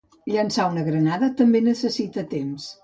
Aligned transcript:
Llençar 0.35 0.65
una 0.71 0.85
granada 0.89 1.31
també 1.43 1.63
necessita 1.71 2.27
temps. 2.37 2.73